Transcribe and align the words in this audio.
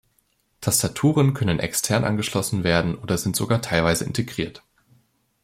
Tastaturen 0.61 1.35
können 1.35 1.59
extern 1.59 2.03
angeschlossen 2.05 2.63
werden 2.63 2.95
oder 2.97 3.19
sind 3.19 3.35
teilweise 3.35 4.03
sogar 4.03 4.07
integriert. 4.07 4.63